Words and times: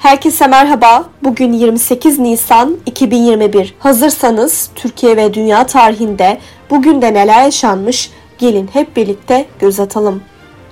Herkese 0.00 0.46
merhaba. 0.46 1.04
Bugün 1.22 1.52
28 1.52 2.18
Nisan 2.18 2.76
2021. 2.86 3.74
Hazırsanız 3.78 4.70
Türkiye 4.74 5.16
ve 5.16 5.34
dünya 5.34 5.66
tarihinde 5.66 6.38
bugün 6.70 7.02
de 7.02 7.14
neler 7.14 7.44
yaşanmış 7.44 8.10
gelin 8.38 8.70
hep 8.72 8.96
birlikte 8.96 9.46
göz 9.58 9.80
atalım. 9.80 10.22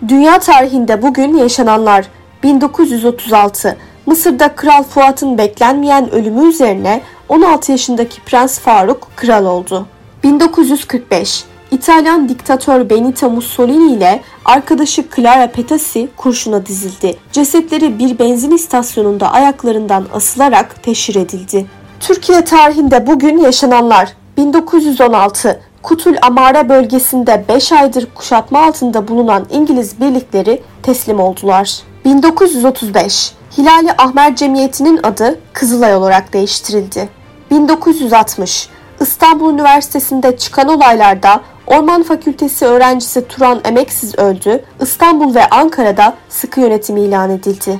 Dünya 0.09 0.39
tarihinde 0.39 1.03
bugün 1.03 1.37
yaşananlar 1.37 2.07
1936 2.43 3.77
Mısır'da 4.07 4.55
Kral 4.55 4.83
Fuat'ın 4.83 5.39
beklenmeyen 5.39 6.11
ölümü 6.11 6.49
üzerine 6.49 7.01
16 7.29 7.73
yaşındaki 7.73 8.21
Prens 8.21 8.59
Faruk 8.59 9.09
kral 9.17 9.45
oldu. 9.45 9.87
1945 10.25 11.45
İtalyan 11.71 12.29
diktatör 12.29 12.91
Benito 12.91 13.31
Mussolini 13.31 13.93
ile 13.93 14.23
arkadaşı 14.45 15.05
Clara 15.17 15.51
Petacci 15.51 16.09
kurşuna 16.17 16.67
dizildi. 16.67 17.17
Cesetleri 17.33 17.99
bir 17.99 18.19
benzin 18.19 18.51
istasyonunda 18.51 19.33
ayaklarından 19.33 20.07
asılarak 20.13 20.83
teşhir 20.83 21.15
edildi. 21.15 21.67
Türkiye 22.01 22.45
tarihinde 22.45 23.07
bugün 23.07 23.39
yaşananlar 23.39 24.13
1916 24.37 25.61
Kutul 25.83 26.15
Amara 26.23 26.69
bölgesinde 26.69 27.45
5 27.49 27.73
aydır 27.73 28.09
kuşatma 28.15 28.63
altında 28.63 29.09
bulunan 29.09 29.47
İngiliz 29.51 30.01
birlikleri 30.01 30.63
teslim 30.83 31.21
oldular. 31.21 31.79
1935 32.05 33.33
Hilali 33.59 33.93
Ahmer 33.99 34.37
Cemiyeti'nin 34.37 35.01
adı 35.03 35.41
Kızılay 35.53 35.97
olarak 35.97 36.33
değiştirildi. 36.33 37.09
1960 37.51 38.69
İstanbul 39.01 39.53
Üniversitesi'nde 39.53 40.37
çıkan 40.37 40.69
olaylarda 40.69 41.41
Orman 41.69 42.03
Fakültesi 42.03 42.67
öğrencisi 42.67 43.29
Turan 43.29 43.61
Emeksiz 43.65 44.19
öldü, 44.19 44.65
İstanbul 44.81 45.35
ve 45.35 45.49
Ankara'da 45.51 46.15
sıkı 46.29 46.61
yönetim 46.61 46.97
ilan 46.97 47.31
edildi. 47.31 47.79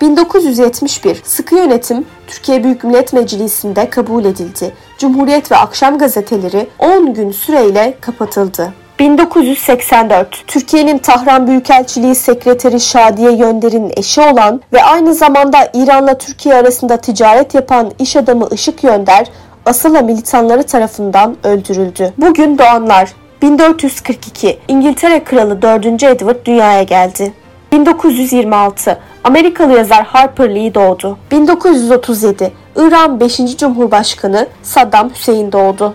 1971 0.00 1.20
sıkı 1.24 1.54
yönetim 1.54 2.04
Türkiye 2.26 2.64
Büyük 2.64 2.84
Millet 2.84 3.12
Meclisi'nde 3.12 3.90
kabul 3.90 4.24
edildi. 4.24 4.74
Cumhuriyet 4.98 5.52
ve 5.52 5.56
Akşam 5.56 5.98
gazeteleri 5.98 6.66
10 6.78 7.14
gün 7.14 7.32
süreyle 7.32 7.94
kapatıldı. 8.00 8.72
1984 8.98 10.44
Türkiye'nin 10.46 10.98
Tahran 10.98 11.46
Büyükelçiliği 11.46 12.14
Sekreteri 12.14 12.80
Şadiye 12.80 13.32
Yönder'in 13.32 13.92
eşi 13.96 14.20
olan 14.20 14.60
ve 14.72 14.84
aynı 14.84 15.14
zamanda 15.14 15.70
İran'la 15.74 16.18
Türkiye 16.18 16.54
arasında 16.54 16.96
ticaret 16.96 17.54
yapan 17.54 17.92
iş 17.98 18.16
adamı 18.16 18.48
Işık 18.52 18.84
Yönder 18.84 19.26
Asıla 19.66 20.02
militanları 20.02 20.62
tarafından 20.62 21.36
öldürüldü. 21.44 22.12
Bugün 22.18 22.58
doğanlar 22.58 23.12
1442 23.42 24.58
İngiltere 24.68 25.24
Kralı 25.24 25.62
4. 25.62 25.86
Edward 25.86 26.46
dünyaya 26.46 26.82
geldi. 26.82 27.32
1926 27.72 29.00
Amerikalı 29.24 29.72
yazar 29.72 30.04
Harper 30.04 30.54
Lee 30.54 30.74
doğdu. 30.74 31.18
1937 31.30 32.52
İran 32.76 33.20
5. 33.20 33.56
Cumhurbaşkanı 33.56 34.48
Saddam 34.62 35.10
Hüseyin 35.10 35.52
doğdu. 35.52 35.94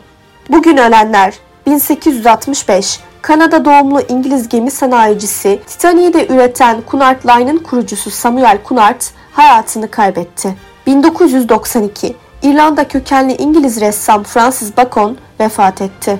Bugün 0.49 0.77
ölenler 0.77 1.33
1865 1.67 2.99
Kanada 3.21 3.65
doğumlu 3.65 4.01
İngiliz 4.09 4.49
gemi 4.49 4.71
sanayicisi 4.71 5.59
Titanic'i 5.67 6.13
de 6.13 6.27
üreten 6.27 6.81
Cunard 6.91 7.23
Line'ın 7.23 7.57
kurucusu 7.57 8.11
Samuel 8.11 8.57
Cunard 8.69 9.01
hayatını 9.31 9.91
kaybetti. 9.91 10.55
1992 10.87 12.15
İrlanda 12.43 12.87
kökenli 12.87 13.33
İngiliz 13.33 13.81
ressam 13.81 14.23
Francis 14.23 14.77
Bacon 14.77 15.17
vefat 15.39 15.81
etti. 15.81 16.19